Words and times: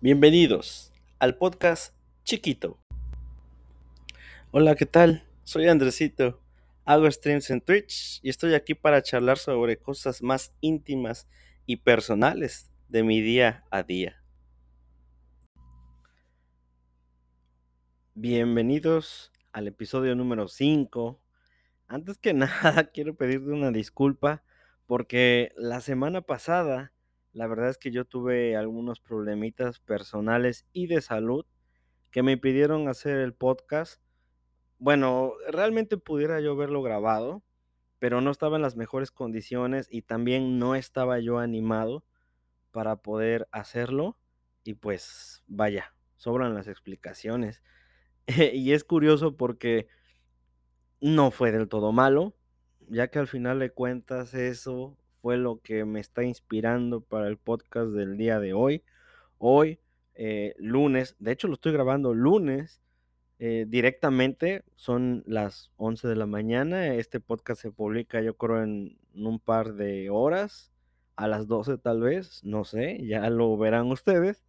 Bienvenidos 0.00 0.92
al 1.18 1.34
podcast 1.38 1.92
chiquito. 2.22 2.78
Hola, 4.52 4.76
¿qué 4.76 4.86
tal? 4.86 5.24
Soy 5.42 5.66
Andresito. 5.66 6.40
Hago 6.84 7.10
streams 7.10 7.50
en 7.50 7.60
Twitch 7.60 8.20
y 8.22 8.30
estoy 8.30 8.54
aquí 8.54 8.74
para 8.74 9.02
charlar 9.02 9.38
sobre 9.38 9.76
cosas 9.76 10.22
más 10.22 10.52
íntimas 10.60 11.26
y 11.66 11.78
personales 11.78 12.70
de 12.88 13.02
mi 13.02 13.20
día 13.20 13.64
a 13.72 13.82
día. 13.82 14.22
Bienvenidos 18.14 19.32
al 19.50 19.66
episodio 19.66 20.14
número 20.14 20.46
5. 20.46 21.20
Antes 21.88 22.18
que 22.18 22.34
nada, 22.34 22.84
quiero 22.92 23.16
pedirte 23.16 23.50
una 23.50 23.72
disculpa 23.72 24.44
porque 24.86 25.50
la 25.56 25.80
semana 25.80 26.20
pasada 26.20 26.92
la 27.38 27.46
verdad 27.46 27.68
es 27.68 27.78
que 27.78 27.92
yo 27.92 28.04
tuve 28.04 28.56
algunos 28.56 28.98
problemitas 28.98 29.78
personales 29.78 30.66
y 30.72 30.88
de 30.88 31.00
salud 31.00 31.46
que 32.10 32.24
me 32.24 32.32
impidieron 32.32 32.88
hacer 32.88 33.16
el 33.18 33.32
podcast. 33.32 34.02
Bueno, 34.80 35.34
realmente 35.48 35.98
pudiera 35.98 36.40
yo 36.40 36.56
verlo 36.56 36.82
grabado, 36.82 37.44
pero 38.00 38.20
no 38.20 38.32
estaba 38.32 38.56
en 38.56 38.62
las 38.62 38.74
mejores 38.74 39.12
condiciones 39.12 39.86
y 39.88 40.02
también 40.02 40.58
no 40.58 40.74
estaba 40.74 41.20
yo 41.20 41.38
animado 41.38 42.04
para 42.72 42.96
poder 42.96 43.46
hacerlo. 43.52 44.18
Y 44.64 44.74
pues 44.74 45.44
vaya, 45.46 45.94
sobran 46.16 46.54
las 46.54 46.66
explicaciones. 46.66 47.62
y 48.26 48.72
es 48.72 48.82
curioso 48.82 49.36
porque 49.36 49.86
no 51.00 51.30
fue 51.30 51.52
del 51.52 51.68
todo 51.68 51.92
malo, 51.92 52.34
ya 52.88 53.12
que 53.12 53.20
al 53.20 53.28
final 53.28 53.60
de 53.60 53.70
cuentas 53.70 54.34
eso 54.34 54.98
fue 55.20 55.36
lo 55.36 55.60
que 55.60 55.84
me 55.84 56.00
está 56.00 56.22
inspirando 56.24 57.00
para 57.00 57.28
el 57.28 57.36
podcast 57.36 57.90
del 57.90 58.16
día 58.16 58.40
de 58.40 58.52
hoy. 58.52 58.82
Hoy, 59.38 59.80
eh, 60.14 60.54
lunes, 60.58 61.16
de 61.18 61.32
hecho 61.32 61.48
lo 61.48 61.54
estoy 61.54 61.72
grabando 61.72 62.14
lunes 62.14 62.80
eh, 63.40 63.66
directamente, 63.68 64.64
son 64.74 65.22
las 65.26 65.70
11 65.76 66.08
de 66.08 66.16
la 66.16 66.26
mañana. 66.26 66.94
Este 66.94 67.20
podcast 67.20 67.62
se 67.62 67.70
publica 67.70 68.20
yo 68.20 68.36
creo 68.36 68.62
en, 68.62 68.98
un 69.14 69.38
par 69.38 69.74
de 69.74 70.10
horas, 70.10 70.72
a 71.16 71.28
las 71.28 71.46
12 71.46 71.78
tal 71.78 72.00
vez, 72.00 72.42
no 72.44 72.64
sé, 72.64 73.04
ya 73.06 73.28
lo 73.30 73.56
verán 73.56 73.90
ustedes. 73.92 74.44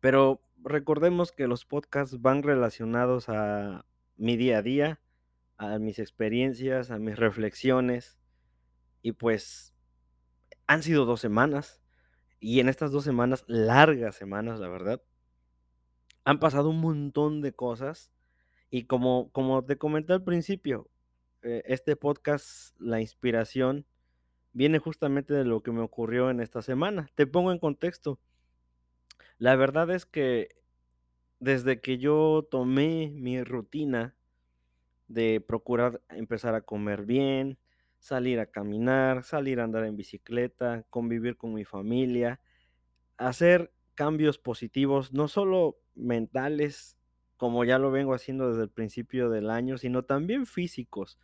Pero 0.00 0.40
recordemos 0.62 1.32
que 1.32 1.46
los 1.46 1.64
podcasts 1.64 2.20
van 2.20 2.42
relacionados 2.42 3.28
a 3.28 3.84
mi 4.16 4.36
día 4.36 4.58
a 4.58 4.62
día, 4.62 5.00
a 5.58 5.78
mis 5.78 5.98
experiencias, 5.98 6.90
a 6.90 6.98
mis 6.98 7.16
reflexiones, 7.16 8.18
y 9.06 9.12
pues 9.12 9.72
han 10.66 10.82
sido 10.82 11.04
dos 11.04 11.20
semanas. 11.20 11.80
Y 12.40 12.58
en 12.58 12.68
estas 12.68 12.90
dos 12.90 13.04
semanas, 13.04 13.44
largas 13.46 14.16
semanas, 14.16 14.58
la 14.58 14.68
verdad, 14.68 15.00
han 16.24 16.40
pasado 16.40 16.70
un 16.70 16.80
montón 16.80 17.40
de 17.40 17.52
cosas. 17.52 18.10
Y 18.68 18.86
como, 18.86 19.30
como 19.30 19.64
te 19.64 19.78
comenté 19.78 20.12
al 20.12 20.24
principio, 20.24 20.90
eh, 21.42 21.62
este 21.66 21.94
podcast, 21.94 22.74
la 22.80 23.00
inspiración, 23.00 23.86
viene 24.52 24.80
justamente 24.80 25.34
de 25.34 25.44
lo 25.44 25.62
que 25.62 25.70
me 25.70 25.82
ocurrió 25.82 26.28
en 26.28 26.40
esta 26.40 26.60
semana. 26.60 27.08
Te 27.14 27.28
pongo 27.28 27.52
en 27.52 27.60
contexto. 27.60 28.18
La 29.38 29.54
verdad 29.54 29.88
es 29.92 30.04
que 30.04 30.56
desde 31.38 31.80
que 31.80 31.98
yo 31.98 32.44
tomé 32.50 33.12
mi 33.14 33.40
rutina 33.44 34.16
de 35.06 35.40
procurar 35.40 36.02
empezar 36.08 36.56
a 36.56 36.62
comer 36.62 37.04
bien, 37.04 37.56
salir 37.98 38.40
a 38.40 38.46
caminar, 38.46 39.24
salir 39.24 39.60
a 39.60 39.64
andar 39.64 39.84
en 39.84 39.96
bicicleta, 39.96 40.84
convivir 40.90 41.36
con 41.36 41.54
mi 41.54 41.64
familia, 41.64 42.40
hacer 43.16 43.72
cambios 43.94 44.38
positivos, 44.38 45.12
no 45.12 45.28
solo 45.28 45.78
mentales, 45.94 46.96
como 47.36 47.64
ya 47.64 47.78
lo 47.78 47.90
vengo 47.90 48.14
haciendo 48.14 48.50
desde 48.50 48.62
el 48.62 48.70
principio 48.70 49.30
del 49.30 49.50
año, 49.50 49.78
sino 49.78 50.04
también 50.04 50.46
físicos. 50.46 51.18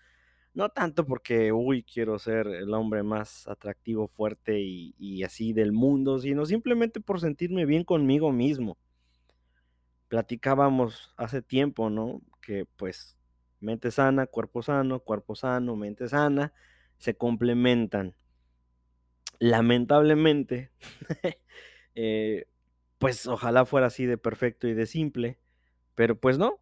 No 0.54 0.68
tanto 0.68 1.06
porque, 1.06 1.52
uy, 1.52 1.82
quiero 1.82 2.18
ser 2.18 2.46
el 2.46 2.74
hombre 2.74 3.02
más 3.02 3.46
atractivo, 3.48 4.08
fuerte 4.08 4.60
y, 4.60 4.94
y 4.98 5.22
así 5.22 5.52
del 5.54 5.72
mundo, 5.72 6.18
sino 6.18 6.44
simplemente 6.44 7.00
por 7.00 7.20
sentirme 7.20 7.64
bien 7.64 7.84
conmigo 7.84 8.32
mismo. 8.32 8.76
Platicábamos 10.08 11.14
hace 11.16 11.40
tiempo, 11.40 11.88
¿no? 11.88 12.20
Que 12.42 12.66
pues 12.76 13.16
mente 13.62 13.90
sana, 13.90 14.26
cuerpo 14.26 14.62
sano, 14.62 15.00
cuerpo 15.00 15.34
sano, 15.34 15.76
mente 15.76 16.08
sana, 16.08 16.52
se 16.98 17.16
complementan. 17.16 18.14
Lamentablemente, 19.38 20.70
eh, 21.94 22.46
pues 22.98 23.26
ojalá 23.26 23.64
fuera 23.64 23.86
así 23.86 24.04
de 24.06 24.18
perfecto 24.18 24.68
y 24.68 24.74
de 24.74 24.86
simple, 24.86 25.38
pero 25.94 26.18
pues 26.18 26.38
no. 26.38 26.60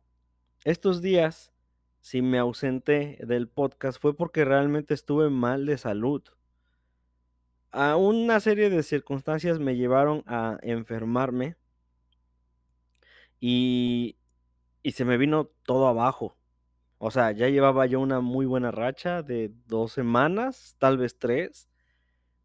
Estos 0.64 1.00
días, 1.00 1.52
si 2.00 2.22
me 2.22 2.38
ausenté 2.38 3.18
del 3.26 3.48
podcast 3.48 4.00
fue 4.00 4.16
porque 4.16 4.44
realmente 4.44 4.94
estuve 4.94 5.30
mal 5.30 5.66
de 5.66 5.78
salud. 5.78 6.22
A 7.72 7.96
una 7.96 8.40
serie 8.40 8.68
de 8.68 8.82
circunstancias 8.82 9.58
me 9.58 9.76
llevaron 9.76 10.22
a 10.26 10.58
enfermarme 10.62 11.56
y, 13.38 14.16
y 14.82 14.92
se 14.92 15.04
me 15.04 15.16
vino 15.16 15.50
todo 15.64 15.86
abajo. 15.86 16.39
O 17.02 17.10
sea, 17.10 17.32
ya 17.32 17.48
llevaba 17.48 17.86
yo 17.86 17.98
una 17.98 18.20
muy 18.20 18.44
buena 18.44 18.70
racha 18.70 19.22
de 19.22 19.50
dos 19.66 19.92
semanas, 19.92 20.76
tal 20.78 20.98
vez 20.98 21.18
tres, 21.18 21.66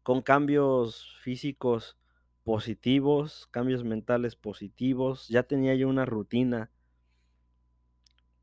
con 0.02 0.22
cambios 0.22 1.14
físicos 1.20 1.98
positivos, 2.42 3.48
cambios 3.50 3.84
mentales 3.84 4.34
positivos, 4.34 5.28
ya 5.28 5.42
tenía 5.42 5.74
yo 5.74 5.88
una 5.88 6.06
rutina, 6.06 6.70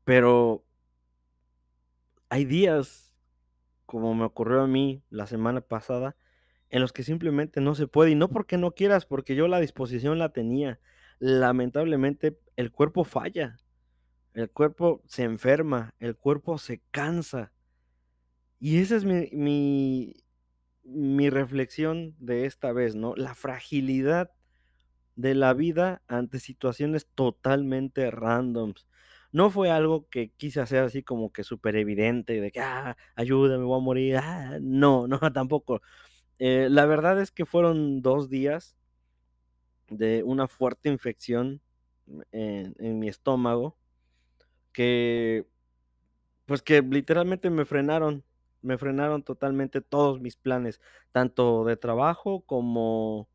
pero 0.04 0.64
hay 2.28 2.44
días, 2.44 3.12
como 3.84 4.14
me 4.14 4.24
ocurrió 4.24 4.62
a 4.62 4.68
mí 4.68 5.02
la 5.10 5.26
semana 5.26 5.62
pasada, 5.62 6.16
en 6.70 6.80
los 6.80 6.92
que 6.92 7.02
simplemente 7.02 7.60
no 7.60 7.74
se 7.74 7.88
puede, 7.88 8.12
y 8.12 8.14
no 8.14 8.28
porque 8.28 8.56
no 8.56 8.70
quieras, 8.72 9.04
porque 9.04 9.34
yo 9.34 9.48
la 9.48 9.58
disposición 9.58 10.20
la 10.20 10.28
tenía. 10.28 10.78
Lamentablemente 11.18 12.38
el 12.54 12.70
cuerpo 12.70 13.02
falla. 13.02 13.56
El 14.34 14.50
cuerpo 14.50 15.00
se 15.06 15.22
enferma, 15.22 15.94
el 16.00 16.16
cuerpo 16.16 16.58
se 16.58 16.82
cansa. 16.90 17.52
Y 18.58 18.78
esa 18.78 18.96
es 18.96 19.04
mi, 19.04 20.14
mi, 20.82 21.30
reflexión 21.30 22.16
de 22.18 22.46
esta 22.46 22.72
vez, 22.72 22.96
¿no? 22.96 23.14
La 23.14 23.34
fragilidad 23.34 24.32
de 25.16 25.34
la 25.34 25.54
vida 25.54 26.02
ante 26.08 26.40
situaciones 26.40 27.06
totalmente 27.14 28.10
randoms. 28.10 28.88
No 29.32 29.50
fue 29.50 29.70
algo 29.70 30.08
que 30.10 30.30
quise 30.30 30.60
hacer 30.60 30.80
así 30.80 31.02
como 31.02 31.32
que 31.32 31.44
súper 31.44 31.76
evidente, 31.76 32.40
de 32.40 32.50
que, 32.52 32.60
ah, 32.60 32.96
voy 33.16 33.52
a 33.52 33.80
morir. 33.80 34.16
Ah, 34.16 34.58
no, 34.60 35.06
no, 35.08 35.20
tampoco. 35.32 35.80
Eh, 36.38 36.68
la 36.70 36.86
verdad 36.86 37.20
es 37.20 37.30
que 37.30 37.46
fueron 37.46 38.02
dos 38.02 38.28
días 38.30 38.76
de 39.90 40.22
una 40.24 40.48
fuerte 40.48 40.88
infección 40.88 41.60
en, 42.32 42.74
en 42.78 42.98
mi 42.98 43.08
estómago 43.08 43.76
que, 44.74 45.46
pues 46.44 46.60
que 46.60 46.82
literalmente 46.82 47.48
me 47.48 47.64
frenaron, 47.64 48.24
me 48.60 48.76
frenaron 48.76 49.22
totalmente 49.22 49.80
todos 49.80 50.20
mis 50.20 50.36
planes, 50.36 50.80
tanto 51.12 51.64
de 51.64 51.78
trabajo 51.78 52.42
como, 52.42 53.28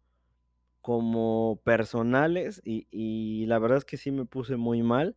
como 0.82 1.62
personales, 1.64 2.62
y, 2.64 3.46
la 3.48 3.58
verdad 3.58 3.80
es 3.80 3.86
que 3.86 3.98
sí 3.98 4.12
me 4.12 4.26
puse 4.26 4.58
muy 4.58 4.84
mal. 4.84 5.16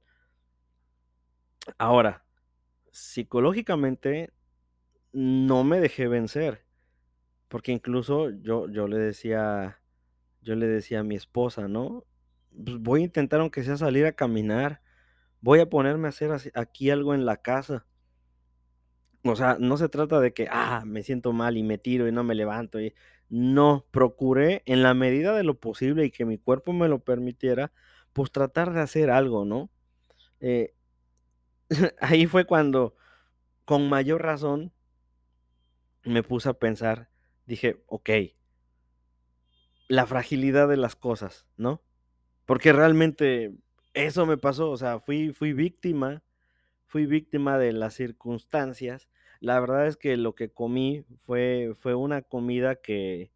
Ahora, 1.78 2.24
psicológicamente 2.92 4.32
no 5.12 5.64
me 5.64 5.80
dejé 5.80 6.08
vencer, 6.08 6.64
porque 7.48 7.72
incluso 7.72 8.30
yo, 8.30 8.68
yo 8.70 8.88
le 8.88 8.98
decía, 8.98 9.80
yo 10.42 10.54
le 10.54 10.66
decía 10.66 11.00
a 11.00 11.04
mi 11.04 11.16
esposa, 11.16 11.68
¿no? 11.68 12.04
Pues 12.64 12.78
voy 12.78 13.02
a 13.02 13.04
intentar 13.04 13.40
aunque 13.40 13.64
sea 13.64 13.76
salir 13.76 14.06
a 14.06 14.12
caminar, 14.12 14.81
voy 15.42 15.60
a 15.60 15.68
ponerme 15.68 16.08
a 16.08 16.10
hacer 16.10 16.30
aquí 16.54 16.90
algo 16.90 17.12
en 17.14 17.26
la 17.26 17.36
casa. 17.36 17.84
O 19.24 19.36
sea, 19.36 19.56
no 19.60 19.76
se 19.76 19.88
trata 19.88 20.18
de 20.20 20.32
que, 20.32 20.48
ah, 20.50 20.82
me 20.86 21.02
siento 21.02 21.32
mal 21.32 21.56
y 21.58 21.62
me 21.62 21.78
tiro 21.78 22.08
y 22.08 22.12
no 22.12 22.24
me 22.24 22.34
levanto. 22.34 22.80
Y... 22.80 22.94
No, 23.28 23.86
procuré 23.90 24.62
en 24.66 24.82
la 24.82 24.94
medida 24.94 25.34
de 25.34 25.44
lo 25.44 25.58
posible 25.58 26.04
y 26.04 26.10
que 26.10 26.24
mi 26.24 26.38
cuerpo 26.38 26.72
me 26.72 26.88
lo 26.88 27.00
permitiera, 27.00 27.72
pues 28.12 28.30
tratar 28.30 28.72
de 28.72 28.80
hacer 28.80 29.10
algo, 29.10 29.44
¿no? 29.44 29.70
Eh, 30.40 30.74
ahí 32.00 32.26
fue 32.26 32.44
cuando, 32.44 32.94
con 33.64 33.88
mayor 33.88 34.22
razón, 34.22 34.72
me 36.04 36.22
puse 36.22 36.48
a 36.48 36.54
pensar, 36.54 37.08
dije, 37.46 37.82
ok, 37.86 38.10
la 39.88 40.06
fragilidad 40.06 40.68
de 40.68 40.76
las 40.76 40.96
cosas, 40.96 41.46
¿no? 41.56 41.82
Porque 42.44 42.72
realmente 42.72 43.54
eso 43.94 44.26
me 44.26 44.38
pasó, 44.38 44.70
o 44.70 44.76
sea, 44.76 45.00
fui, 45.00 45.32
fui 45.32 45.52
víctima, 45.52 46.22
fui 46.86 47.06
víctima 47.06 47.58
de 47.58 47.72
las 47.72 47.94
circunstancias. 47.94 49.08
La 49.40 49.60
verdad 49.60 49.86
es 49.86 49.96
que 49.96 50.16
lo 50.16 50.34
que 50.34 50.50
comí 50.50 51.04
fue, 51.18 51.72
fue 51.80 51.94
una 51.94 52.22
comida 52.22 52.76
que, 52.76 53.32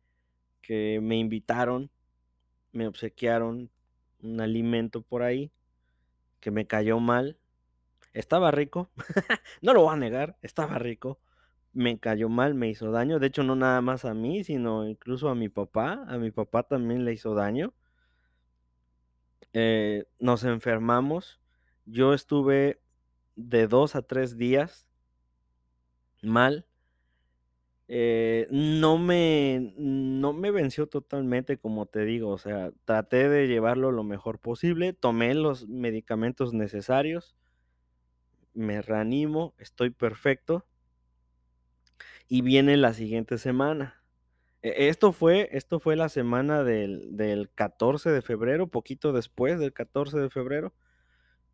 que 0.62 1.00
me 1.02 1.16
invitaron, 1.18 1.90
me 2.72 2.86
obsequiaron 2.86 3.70
un 4.22 4.40
alimento 4.40 5.02
por 5.02 5.22
ahí 5.22 5.52
que 6.40 6.50
me 6.50 6.66
cayó 6.66 7.00
mal. 7.00 7.38
Estaba 8.12 8.50
rico, 8.50 8.90
no 9.62 9.74
lo 9.74 9.82
voy 9.82 9.94
a 9.94 9.96
negar, 9.96 10.36
estaba 10.42 10.78
rico. 10.78 11.18
Me 11.72 11.98
cayó 11.98 12.28
mal, 12.28 12.54
me 12.54 12.68
hizo 12.70 12.90
daño. 12.90 13.18
De 13.18 13.26
hecho, 13.26 13.42
no 13.42 13.56
nada 13.56 13.80
más 13.82 14.04
a 14.04 14.14
mí, 14.14 14.44
sino 14.44 14.88
incluso 14.88 15.28
a 15.28 15.34
mi 15.34 15.48
papá. 15.48 16.04
A 16.08 16.16
mi 16.16 16.30
papá 16.30 16.62
también 16.62 17.04
le 17.04 17.12
hizo 17.12 17.34
daño. 17.34 17.74
Eh, 19.58 20.04
nos 20.18 20.44
enfermamos. 20.44 21.40
Yo 21.86 22.12
estuve 22.12 22.82
de 23.36 23.66
dos 23.66 23.96
a 23.96 24.02
tres 24.02 24.36
días 24.36 24.86
mal. 26.20 26.66
Eh, 27.88 28.48
no 28.50 28.98
me 28.98 29.72
no 29.78 30.34
me 30.34 30.50
venció 30.50 30.88
totalmente, 30.88 31.56
como 31.56 31.86
te 31.86 32.04
digo, 32.04 32.28
o 32.32 32.38
sea, 32.38 32.70
traté 32.84 33.30
de 33.30 33.48
llevarlo 33.48 33.92
lo 33.92 34.04
mejor 34.04 34.40
posible, 34.40 34.92
tomé 34.92 35.34
los 35.34 35.66
medicamentos 35.68 36.52
necesarios, 36.52 37.34
me 38.52 38.82
reanimo, 38.82 39.54
estoy 39.56 39.88
perfecto. 39.88 40.66
Y 42.28 42.42
viene 42.42 42.76
la 42.76 42.92
siguiente 42.92 43.38
semana. 43.38 44.02
E 44.62 44.88
esto 44.88 45.12
fue 45.12 45.48
esto 45.52 45.80
fue 45.80 45.96
la 45.96 46.08
semana 46.08 46.64
del 46.64 47.16
del 47.16 47.50
14 47.50 48.10
de 48.10 48.22
febrero, 48.22 48.68
poquito 48.68 49.12
después 49.12 49.58
del 49.58 49.72
14 49.72 50.18
de 50.18 50.30
febrero, 50.30 50.74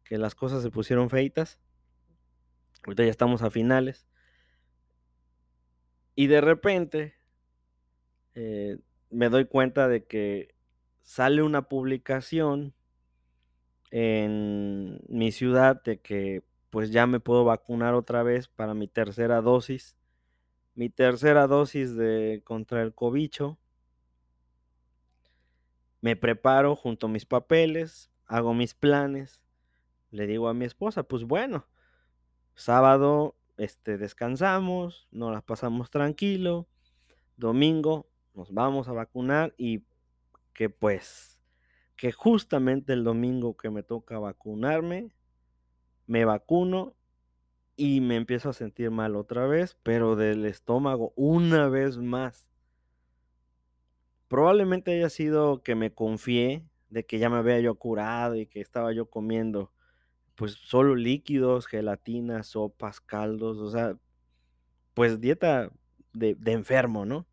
que 0.05 0.19
las 0.19 0.35
cosas 0.35 0.63
se 0.63 0.71
pusieron 0.71 1.11
feitas. 1.11 1.61
Ahorita 2.85 3.05
ya 3.05 3.11
estamos 3.11 3.43
a 3.43 3.51
finales. 3.51 4.07
Y 6.15 6.27
de 6.27 6.41
repente 6.41 7.15
eh, 8.35 8.79
me 9.11 9.29
doy 9.29 9.47
cuenta 9.47 9.89
de 9.89 10.05
que 10.05 10.55
sale 11.03 11.43
una 11.43 11.69
publicación 11.69 12.75
en 13.91 15.01
mi 15.09 15.33
ciudad 15.33 15.83
de 15.83 16.01
que 16.01 16.43
pues 16.71 16.91
ya 16.91 17.07
me 17.07 17.21
puedo 17.21 17.45
vacunar 17.45 17.95
otra 17.95 18.23
vez 18.23 18.49
para 18.49 18.73
mi 18.73 18.89
tercera 18.89 19.43
dosis. 19.43 19.97
Mi 20.75 20.89
tercera 20.89 21.47
dosis 21.47 21.97
de 21.97 22.43
contra 22.45 22.83
el 22.83 22.95
cobicho. 22.95 23.59
Me 26.01 26.17
preparo 26.17 26.75
junto 26.75 27.07
a 27.07 27.11
mis 27.11 27.27
papeles, 27.27 28.11
hago 28.27 28.55
mis 28.55 28.75
planes. 28.75 29.43
Le 30.11 30.27
digo 30.27 30.49
a 30.49 30.55
mi 30.55 30.65
esposa, 30.65 31.03
pues 31.03 31.25
bueno, 31.25 31.67
sábado 32.55 33.37
este, 33.57 33.99
descansamos, 33.99 35.09
nos 35.11 35.33
las 35.33 35.43
pasamos 35.43 35.91
tranquilo. 35.91 36.67
Domingo 37.37 38.09
nos 38.35 38.53
vamos 38.53 38.89
a 38.89 38.93
vacunar 38.93 39.55
y 39.59 39.85
que 40.55 40.71
pues, 40.71 41.41
que 41.97 42.13
justamente 42.13 42.93
el 42.93 43.05
domingo 43.05 43.57
que 43.57 43.71
me 43.71 43.83
toca 43.83 44.19
vacunarme, 44.19 45.15
me 46.07 46.25
vacuno 46.25 46.95
y 47.77 48.01
me 48.01 48.17
empiezo 48.17 48.51
a 48.51 48.53
sentir 48.53 48.91
mal 48.91 49.17
otra 49.17 49.47
vez, 49.47 49.77
pero 49.83 50.17
del 50.17 50.45
estómago 50.45 51.13
una 51.17 51.69
vez 51.69 51.99
más. 51.99 52.49
Probablemente 54.29 54.95
haya 54.95 55.11
sido 55.11 55.63
que 55.63 55.75
me 55.75 55.93
confié 55.93 56.65
de 56.91 57.05
que 57.05 57.19
ya 57.19 57.31
me 57.31 57.37
había 57.37 57.61
yo 57.61 57.75
curado 57.75 58.37
y 58.37 58.47
que 58.47 58.61
estaba 58.61 58.93
yo 58.93 59.07
comiendo 59.11 59.73
pues 60.35 60.53
solo 60.53 60.95
líquidos, 60.97 61.67
gelatinas, 61.67 62.49
sopas, 62.49 63.01
caldos, 63.01 63.59
o 63.59 63.71
sea, 63.71 63.97
pues 64.95 65.21
dieta 65.21 65.71
de, 66.13 66.35
de 66.35 66.53
enfermo, 66.53 67.05
¿no? 67.05 67.27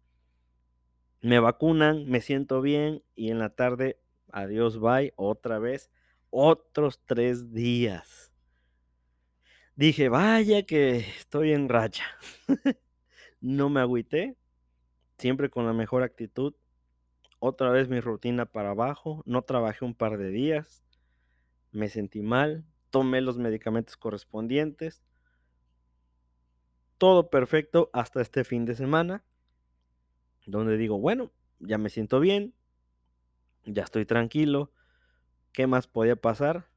Me 1.22 1.40
vacunan, 1.40 2.06
me 2.06 2.22
siento 2.22 2.62
bien 2.62 3.04
y 3.16 3.32
en 3.32 3.40
la 3.40 3.50
tarde, 3.50 4.00
adiós, 4.32 4.80
bye, 4.80 5.14
otra 5.18 5.60
vez, 5.60 5.90
otros 6.30 7.02
tres 7.06 7.52
días. 7.54 8.29
Dije, 9.80 10.10
vaya 10.10 10.64
que 10.64 10.98
estoy 10.98 11.54
en 11.54 11.70
racha. 11.70 12.04
no 13.40 13.70
me 13.70 13.80
agüité, 13.80 14.36
siempre 15.18 15.50
con 15.50 15.66
la 15.66 15.72
mejor 15.72 16.04
actitud. 16.04 16.54
Otra 17.40 17.70
vez 17.70 17.88
mi 17.88 18.02
rutina 18.02 18.46
para 18.46 18.72
abajo, 18.72 19.24
no 19.26 19.42
trabajé 19.44 19.86
un 19.86 19.96
par 19.96 20.18
de 20.18 20.32
días, 20.32 20.84
me 21.72 21.88
sentí 21.88 22.22
mal, 22.22 22.66
tomé 22.90 23.22
los 23.22 23.38
medicamentos 23.38 23.96
correspondientes. 23.96 25.02
Todo 26.98 27.30
perfecto 27.30 27.90
hasta 27.94 28.22
este 28.22 28.44
fin 28.44 28.66
de 28.66 28.76
semana, 28.76 29.24
donde 30.46 30.76
digo, 30.76 31.00
bueno, 31.00 31.32
ya 31.62 31.78
me 31.78 31.90
siento 31.90 32.20
bien, 32.20 32.54
ya 33.64 33.84
estoy 33.84 34.06
tranquilo, 34.06 34.74
¿qué 35.54 35.68
más 35.68 35.88
podía 35.88 36.18
pasar? 36.18 36.69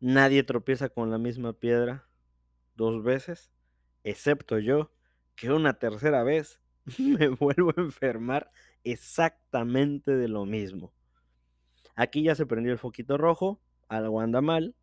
Nadie 0.00 0.42
tropieza 0.42 0.88
con 0.88 1.10
la 1.10 1.18
misma 1.18 1.52
piedra 1.52 2.06
dos 2.74 3.02
veces, 3.02 3.52
excepto 4.04 4.58
yo, 4.58 4.92
que 5.34 5.50
una 5.50 5.78
tercera 5.78 6.22
vez 6.22 6.60
me 6.98 7.28
vuelvo 7.28 7.72
a 7.76 7.80
enfermar 7.80 8.50
exactamente 8.84 10.16
de 10.16 10.28
lo 10.28 10.44
mismo. 10.44 10.92
Aquí 11.94 12.22
ya 12.22 12.34
se 12.34 12.46
prendió 12.46 12.72
el 12.72 12.78
foquito 12.78 13.16
rojo, 13.16 13.60
algo 13.88 14.20
anda 14.20 14.40
mal, 14.40 14.74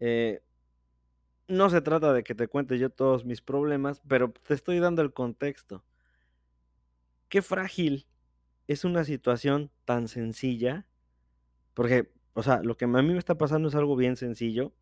eh, 0.00 0.42
no 1.46 1.68
se 1.68 1.80
trata 1.82 2.12
de 2.12 2.22
que 2.22 2.34
te 2.34 2.48
cuente 2.48 2.78
yo 2.78 2.90
todos 2.90 3.24
mis 3.24 3.42
problemas, 3.42 4.00
pero 4.08 4.32
te 4.32 4.54
estoy 4.54 4.78
dando 4.78 5.02
el 5.02 5.12
contexto. 5.12 5.84
Qué 7.28 7.42
frágil 7.42 8.06
es 8.66 8.84
una 8.84 9.04
situación 9.04 9.70
tan 9.84 10.08
sencilla, 10.08 10.86
porque, 11.74 12.12
o 12.40 12.42
sea, 12.42 12.62
lo 12.62 12.74
que 12.74 12.86
a 12.86 12.88
mí 12.88 13.02
me 13.02 13.18
está 13.18 13.36
pasando 13.36 13.68
es 13.68 13.74
algo 13.74 13.96
bien 13.96 14.16
sencillo, 14.16 14.72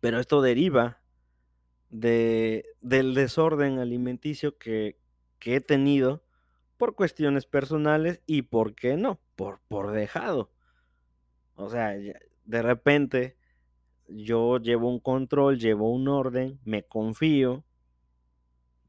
pero 0.00 0.20
esto 0.20 0.40
deriva 0.40 1.00
de, 1.90 2.64
del 2.80 3.14
desorden 3.14 3.80
alimenticio 3.80 4.56
que, 4.56 5.00
que 5.40 5.56
he 5.56 5.60
tenido 5.60 6.22
por 6.76 6.94
cuestiones 6.94 7.44
personales 7.44 8.22
y, 8.24 8.42
¿por 8.42 8.76
qué 8.76 8.96
no? 8.96 9.20
Por, 9.34 9.90
dejado. 9.90 10.52
O 11.56 11.68
sea, 11.68 11.90
de 11.90 12.62
repente 12.62 13.36
yo 14.06 14.58
llevo 14.58 14.88
un 14.88 15.00
control, 15.00 15.58
llevo 15.58 15.92
un 15.92 16.06
orden, 16.06 16.60
me 16.64 16.84
confío. 16.84 17.64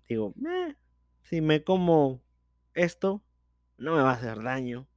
Digo, 0.08 0.36
eh, 0.48 0.76
si 1.24 1.42
me 1.42 1.64
como 1.64 2.22
esto, 2.76 3.24
no 3.80 3.96
me 3.96 4.04
va 4.04 4.12
a 4.12 4.16
hacer 4.18 4.44
daño. 4.44 4.88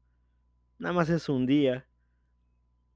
Nada 0.78 0.92
más 0.92 1.08
es 1.08 1.30
un 1.30 1.46
día. 1.46 1.85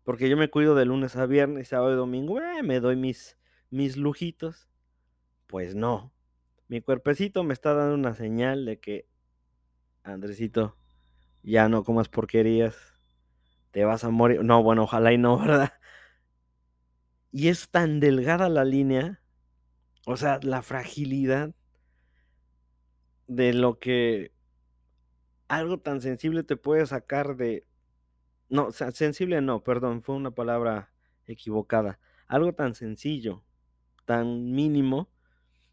Porque 0.04 0.28
yo 0.28 0.36
me 0.36 0.50
cuido 0.50 0.74
de 0.74 0.84
lunes 0.84 1.16
a 1.16 1.26
viernes, 1.26 1.68
sábado 1.68 1.92
y 1.92 1.96
domingo, 1.96 2.40
eh, 2.40 2.62
me 2.62 2.80
doy 2.80 2.96
mis, 2.96 3.36
mis 3.70 3.96
lujitos. 3.96 4.68
Pues 5.46 5.74
no. 5.74 6.12
Mi 6.68 6.80
cuerpecito 6.80 7.44
me 7.44 7.52
está 7.52 7.74
dando 7.74 7.94
una 7.94 8.14
señal 8.14 8.64
de 8.64 8.78
que, 8.78 9.06
Andresito, 10.02 10.76
ya 11.42 11.68
no 11.68 11.84
comas 11.84 12.08
porquerías. 12.08 12.76
Te 13.70 13.84
vas 13.84 14.04
a 14.04 14.10
morir. 14.10 14.42
No, 14.44 14.62
bueno, 14.62 14.84
ojalá 14.84 15.12
y 15.12 15.18
no, 15.18 15.38
¿verdad? 15.40 15.72
Y 17.32 17.48
es 17.48 17.68
tan 17.70 18.00
delgada 18.00 18.48
la 18.48 18.64
línea, 18.64 19.22
o 20.06 20.16
sea, 20.16 20.40
la 20.42 20.62
fragilidad 20.62 21.54
de 23.28 23.52
lo 23.52 23.78
que 23.78 24.32
algo 25.46 25.78
tan 25.78 26.00
sensible 26.00 26.42
te 26.42 26.56
puede 26.56 26.86
sacar 26.86 27.36
de... 27.36 27.66
No, 28.50 28.66
o 28.66 28.72
sea, 28.72 28.90
sensible 28.90 29.40
no, 29.40 29.62
perdón, 29.62 30.02
fue 30.02 30.16
una 30.16 30.32
palabra 30.32 30.92
equivocada. 31.26 32.00
Algo 32.26 32.52
tan 32.52 32.74
sencillo, 32.74 33.44
tan 34.06 34.52
mínimo, 34.52 35.08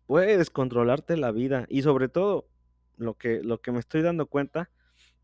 puede 0.05 0.37
descontrolarte 0.37 1.17
la 1.17 1.31
vida. 1.31 1.65
Y 1.69 1.81
sobre 1.81 2.07
todo, 2.07 2.47
lo 2.97 3.15
que, 3.15 3.41
lo 3.43 3.61
que 3.61 3.71
me 3.71 3.79
estoy 3.79 4.01
dando 4.03 4.27
cuenta 4.27 4.69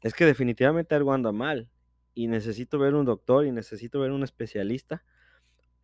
es 0.02 0.14
que 0.14 0.26
definitivamente 0.26 0.96
algo 0.96 1.14
anda 1.14 1.32
mal. 1.32 1.70
Y 2.16 2.28
necesito 2.28 2.80
ver 2.80 2.96
un 2.96 3.06
doctor 3.06 3.46
y 3.46 3.52
necesito 3.52 4.00
ver 4.00 4.12
un 4.12 4.24
especialista 4.24 5.04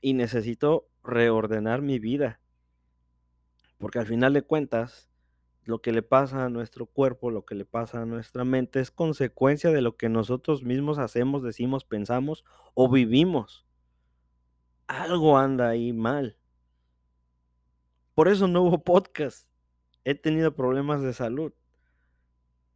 y 0.01 0.13
necesito 0.13 0.89
reordenar 1.03 1.81
mi 1.81 1.99
vida. 1.99 2.39
Porque 3.77 3.99
al 3.99 4.07
final 4.07 4.33
de 4.33 4.41
cuentas, 4.41 5.08
lo 5.69 5.81
que 5.81 5.91
le 5.91 6.01
pasa 6.01 6.45
a 6.45 6.49
nuestro 6.49 6.87
cuerpo, 6.87 7.31
lo 7.31 7.45
que 7.45 7.55
le 7.55 7.63
pasa 7.63 8.01
a 8.01 8.05
nuestra 8.05 8.43
mente 8.43 8.79
es 8.79 8.91
consecuencia 8.91 9.71
de 9.71 9.81
lo 9.81 9.95
que 9.95 10.09
nosotros 10.09 10.63
mismos 10.63 10.97
hacemos, 10.97 11.43
decimos, 11.43 11.85
pensamos 11.85 12.43
o 12.73 12.89
vivimos. 12.89 13.65
Algo 14.87 15.37
anda 15.37 15.69
ahí 15.69 15.93
mal. 15.93 16.37
Por 18.15 18.27
eso 18.27 18.47
no 18.47 18.63
hubo 18.63 18.83
podcast. 18.83 19.47
He 20.03 20.15
tenido 20.15 20.55
problemas 20.55 21.01
de 21.01 21.13
salud. 21.13 21.53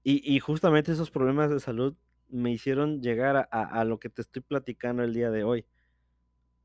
Y, 0.06 0.38
justamente 0.40 0.92
esos 0.92 1.10
problemas 1.12 1.50
de 1.50 1.62
salud 1.62 1.96
me 2.28 2.52
hicieron 2.52 3.02
llegar 3.02 3.38
a, 3.38 3.44
a 3.44 3.86
lo 3.86 4.00
que 4.00 4.10
te 4.10 4.22
estoy 4.22 4.42
platicando 4.42 5.02
el 5.02 5.14
día 5.14 5.32
de 5.32 5.46
hoy 5.46 5.66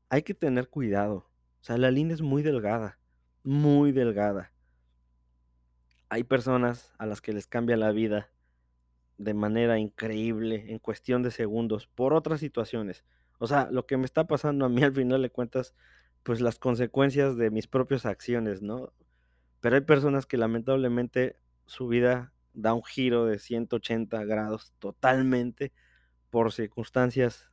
hay 0.09 0.23
que 0.23 0.33
tener 0.33 0.69
cuidado. 0.69 1.29
O 1.61 1.63
sea, 1.63 1.77
la 1.77 1.91
línea 1.91 2.15
es 2.15 2.21
muy 2.21 2.41
delgada, 2.41 2.99
muy 3.43 3.91
delgada. 3.91 4.51
Hay 6.09 6.23
personas 6.23 6.93
a 6.97 7.05
las 7.05 7.21
que 7.21 7.33
les 7.33 7.47
cambia 7.47 7.77
la 7.77 7.91
vida 7.91 8.29
de 9.19 9.33
manera 9.33 9.77
increíble 9.77 10.65
en 10.69 10.79
cuestión 10.79 11.21
de 11.21 11.31
segundos 11.31 11.87
por 11.87 12.13
otras 12.13 12.39
situaciones. 12.39 13.05
O 13.37 13.47
sea, 13.47 13.69
lo 13.71 13.85
que 13.85 13.97
me 13.97 14.05
está 14.05 14.25
pasando 14.25 14.65
a 14.65 14.69
mí 14.69 14.81
al 14.83 14.93
final 14.93 15.21
de 15.21 15.29
cuentas, 15.29 15.75
pues 16.23 16.41
las 16.41 16.57
consecuencias 16.57 17.37
de 17.37 17.51
mis 17.51 17.67
propias 17.67 18.05
acciones, 18.05 18.61
¿no? 18.61 18.91
Pero 19.61 19.75
hay 19.75 19.81
personas 19.81 20.25
que 20.25 20.37
lamentablemente 20.37 21.35
su 21.65 21.87
vida 21.87 22.33
da 22.53 22.73
un 22.73 22.83
giro 22.83 23.25
de 23.25 23.39
180 23.39 24.23
grados 24.23 24.73
totalmente 24.79 25.71
por 26.29 26.51
circunstancias 26.51 27.51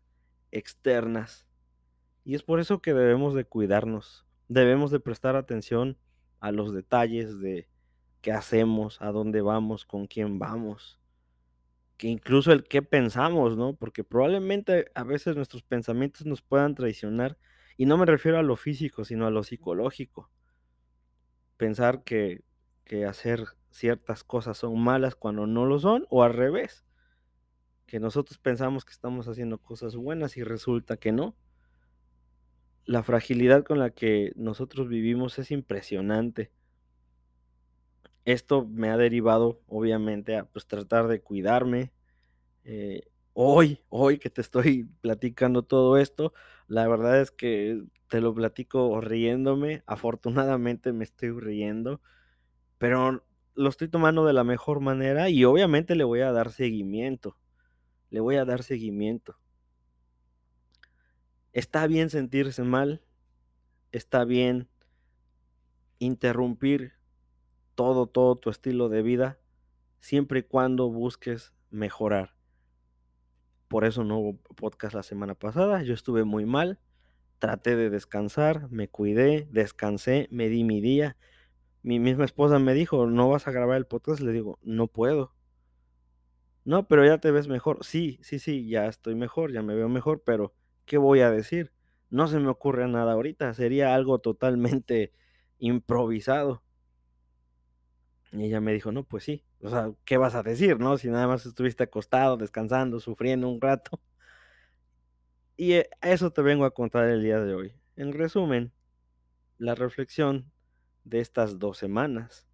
externas. 0.50 1.46
Y 2.25 2.34
es 2.34 2.42
por 2.42 2.60
eso 2.60 2.80
que 2.80 2.94
debemos 2.94 3.34
de 3.34 3.44
cuidarnos, 3.44 4.25
debemos 4.48 4.90
de 4.90 5.00
prestar 5.00 5.36
atención 5.36 5.98
a 6.40 6.52
los 6.52 6.72
detalles 6.72 7.40
de 7.40 7.68
qué 8.20 8.32
hacemos, 8.32 9.00
a 9.00 9.12
dónde 9.12 9.40
vamos, 9.40 9.85
con 9.85 10.06
quién 10.06 10.38
vamos, 10.38 10.99
que 11.96 12.08
incluso 12.08 12.52
el 12.52 12.64
qué 12.64 12.82
pensamos, 12.82 13.56
¿no? 13.56 13.75
Porque 13.75 14.04
probablemente 14.04 14.90
a 14.94 15.04
veces 15.04 15.37
nuestros 15.37 15.62
pensamientos 15.62 16.26
nos 16.26 16.42
puedan 16.42 16.75
traicionar, 16.75 17.38
y 17.76 17.87
no 17.87 17.96
me 17.99 18.06
refiero 18.06 18.38
a 18.38 18.42
lo 18.42 18.56
físico, 18.56 19.04
sino 19.04 19.26
a 19.26 19.30
lo 19.30 19.42
psicológico. 19.42 20.30
Pensar 21.56 22.04
que, 22.04 22.42
que 22.85 23.04
hacer 23.06 23.44
ciertas 23.70 24.25
cosas 24.25 24.58
son 24.58 24.78
malas 24.80 25.14
cuando 25.14 25.46
no 25.46 25.66
lo 25.66 25.78
son, 25.78 26.06
o 26.11 26.23
al 26.23 26.35
revés, 26.35 26.85
que 27.87 28.00
nosotros 28.00 28.38
pensamos 28.38 28.85
que 28.85 28.92
estamos 28.92 29.28
haciendo 29.28 29.58
cosas 29.58 29.96
buenas 29.96 30.37
y 30.37 30.42
resulta 30.42 30.96
que 30.96 31.12
no. 31.12 31.37
La 32.85 33.02
fragilidad 33.02 33.64
con 33.64 33.78
la 33.78 33.90
que 33.90 34.32
nosotros 34.37 34.88
vivimos 34.88 35.38
es 35.38 35.50
impresionante. 35.50 36.50
Esto 38.26 38.66
me 38.66 38.90
ha 38.90 38.97
derivado, 38.97 39.62
obviamente, 39.68 40.37
a 40.37 40.45
pues, 40.47 40.66
tratar 40.66 41.06
de 41.06 41.23
cuidarme. 41.23 41.92
Eh, 42.64 43.02
hoy, 43.35 43.80
hoy 43.88 44.18
que 44.18 44.30
te 44.30 44.40
estoy 44.40 44.85
platicando 45.00 45.62
todo 45.62 45.97
esto, 45.97 46.35
la 46.66 46.88
verdad 46.88 47.21
es 47.21 47.30
que 47.30 47.85
te 48.09 48.21
lo 48.21 48.35
platico 48.35 49.00
riéndome. 49.00 49.85
Afortunadamente 49.87 50.92
me 50.92 51.04
estoy 51.04 51.30
riendo, 51.38 52.00
pero 52.78 53.25
lo 53.54 53.68
estoy 53.68 53.87
tomando 53.88 54.26
de 54.26 54.33
la 54.33 54.42
mejor 54.42 54.80
manera 54.80 55.30
y 55.30 55.45
obviamente 55.45 55.95
le 55.95 56.02
voy 56.02 56.23
a 56.23 56.33
dar 56.33 56.50
seguimiento. 56.50 57.38
Le 58.11 58.18
voy 58.18 58.37
a 58.37 58.45
dar 58.45 58.64
seguimiento. 58.64 59.38
Está 61.52 61.87
bien 61.87 62.11
sentirse 62.11 62.64
mal, 62.64 63.02
está 63.92 64.25
bien 64.25 64.68
interrumpir 66.00 66.97
todo, 67.76 68.09
todo 68.09 68.35
tu 68.37 68.50
estilo 68.50 68.88
de 68.88 69.02
vida, 69.02 69.38
siempre 70.00 70.40
y 70.40 70.42
cuando 70.42 70.90
busques 70.90 71.54
mejorar. 71.71 72.35
Por 73.68 73.85
eso 73.85 74.02
no 74.02 74.18
hubo 74.18 74.37
podcast 74.56 74.95
la 74.95 75.02
semana 75.04 75.35
pasada, 75.35 75.83
yo 75.83 75.95
estuve 75.95 76.25
muy 76.25 76.47
mal, 76.47 76.80
traté 77.38 77.76
de 77.76 77.90
descansar, 77.90 78.68
me 78.71 78.88
cuidé, 78.88 79.47
descansé, 79.50 80.26
me 80.30 80.49
di 80.49 80.64
mi 80.64 80.80
día. 80.80 81.16
Mi 81.83 82.00
misma 82.00 82.25
esposa 82.25 82.59
me 82.59 82.75
dijo, 82.75 83.06
¿no 83.06 83.28
vas 83.28 83.47
a 83.47 83.52
grabar 83.52 83.76
el 83.76 83.87
podcast? 83.87 84.21
Le 84.21 84.33
digo, 84.33 84.59
no 84.62 84.88
puedo. 84.88 85.35
No, 86.64 86.88
pero 86.88 87.04
ya 87.04 87.18
te 87.18 87.30
ves 87.30 87.47
mejor. 87.47 87.85
Sí, 87.85 88.18
sí, 88.23 88.40
sí, 88.40 88.68
ya 88.68 88.87
estoy 88.87 89.14
mejor, 89.14 89.52
ya 89.52 89.62
me 89.62 89.75
veo 89.75 89.88
mejor, 89.88 90.23
pero 90.25 90.52
¿qué 90.85 90.99
voy 90.99 91.21
a 91.21 91.30
decir? 91.30 91.73
No 92.11 92.26
se 92.26 92.40
me 92.40 92.49
ocurre 92.49 92.88
nada 92.88 93.12
ahorita, 93.12 93.52
sería 93.54 93.95
algo 93.95 94.18
totalmente 94.18 95.12
improvisado. 95.59 96.62
Y 98.36 98.44
ella 98.44 98.60
me 98.60 98.72
dijo, 98.72 98.92
no, 98.92 99.02
pues 99.04 99.24
sí, 99.24 99.44
o 99.62 99.70
sea, 99.70 99.92
¿qué 100.04 100.18
vas 100.18 100.34
a 100.34 100.42
decir, 100.42 100.78
no? 100.78 100.98
Si 100.98 101.08
nada 101.08 101.26
más 101.26 101.46
estuviste 101.46 101.84
acostado, 101.84 102.36
descansando, 102.36 103.00
sufriendo 103.00 103.48
un 103.48 103.60
rato. 103.60 104.00
Y 105.56 105.72
eh, 105.72 105.88
a 106.02 106.10
eso 106.10 106.30
te 106.30 106.42
vengo 106.42 106.66
a 106.66 106.72
contar 106.72 107.06
el 107.08 107.22
día 107.22 107.40
de 107.40 107.54
hoy. 107.54 107.72
En 107.96 108.12
resumen, 108.12 108.72
la 109.56 109.74
reflexión 109.74 110.52
de 111.04 111.20
estas 111.20 111.58
dos 111.58 111.78
semanas. 111.78 112.46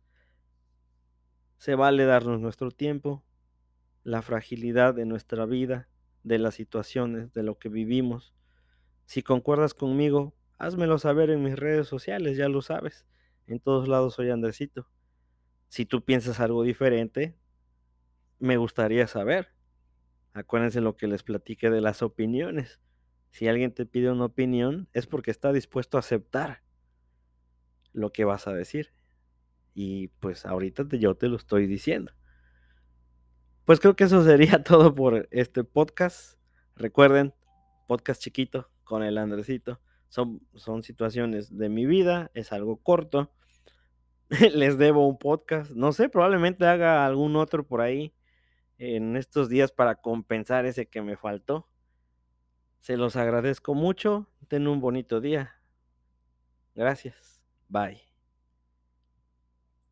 Se 1.59 1.75
vale 1.75 2.05
darnos 2.05 2.41
nuestro 2.41 2.71
tiempo, 2.71 3.25
la 4.05 4.23
fragilidad 4.23 4.95
de 4.95 5.05
nuestra 5.05 5.47
vida, 5.47 5.89
de 6.23 6.39
las 6.39 6.55
situaciones, 6.55 7.33
de 7.33 7.43
lo 7.43 7.59
que 7.59 7.69
vivimos. 7.69 8.35
Si 9.07 9.23
concuerdas 9.23 9.75
conmigo, 9.75 10.35
házmelo 10.59 10.99
saber 10.99 11.31
en 11.31 11.43
mis 11.43 11.59
redes 11.59 11.89
sociales, 11.89 12.37
ya 12.37 12.49
lo 12.49 12.63
sabes. 12.63 13.07
En 13.49 13.59
todos 13.59 13.89
lados 13.89 14.15
soy 14.15 14.31
Andresito. 14.31 14.87
Si 15.73 15.87
tú 15.87 16.05
piensas 16.05 16.39
algo 16.39 16.65
diferente, 16.65 17.35
me 18.39 18.59
gustaría 18.59 19.07
saber. 19.07 19.55
Acuérdense 20.35 20.83
lo 20.83 20.99
que 20.99 21.07
les 21.07 21.23
platiqué 21.23 21.71
de 21.71 21.81
las 21.81 22.03
opiniones. 22.03 22.79
Si 23.31 23.49
alguien 23.49 23.73
te 23.73 23.87
pide 23.87 24.11
una 24.11 24.27
opinión, 24.27 24.91
es 24.93 25.07
porque 25.07 25.31
está 25.31 25.51
dispuesto 25.51 25.97
a 25.97 26.01
aceptar 26.01 26.63
lo 27.95 28.13
que 28.13 28.27
vas 28.27 28.47
a 28.47 28.53
decir. 28.53 28.93
Y 29.73 30.09
pues 30.09 30.45
ahorita 30.45 30.85
yo 30.91 31.15
te 31.15 31.29
lo 31.29 31.37
estoy 31.37 31.67
diciendo. 31.67 32.13
Pues 33.65 33.81
creo 33.81 33.97
que 33.97 34.05
eso 34.05 34.23
sería 34.23 34.63
todo 34.65 34.95
por 34.95 35.27
este 35.31 35.65
podcast. 35.65 36.39
Recuerden, 36.77 37.33
podcast 37.89 38.21
chiquito 38.21 38.71
con 38.85 39.03
el 39.03 39.17
Andresito. 39.17 39.81
Son, 40.11 40.47
son 40.55 40.83
situaciones 40.83 41.57
de 41.57 41.71
mi 41.71 41.87
vida, 41.87 42.31
es 42.35 42.53
algo 42.53 42.77
corto 42.77 43.33
les 44.55 44.79
debo 44.79 45.07
un 45.07 45.19
podcast. 45.19 45.71
No 45.73 45.93
sé, 45.93 46.09
probablemente 46.09 46.67
haga 46.67 47.05
algún 47.05 47.37
otro 47.37 47.67
por 47.67 47.81
ahí 47.81 48.15
en 48.79 49.17
estos 49.17 49.49
días 49.49 49.73
para 49.73 49.97
compensar 49.97 50.65
ese 50.67 50.87
que 50.87 51.03
me 51.03 51.17
faltó. 51.17 51.69
Se 52.81 52.97
los 52.97 53.17
agradezco 53.17 53.75
mucho. 53.75 54.29
Ten 54.49 54.67
un 54.67 54.81
bonito 54.81 55.21
día. 55.21 55.61
Gracias. 56.75 57.43
Bye. 57.69 58.12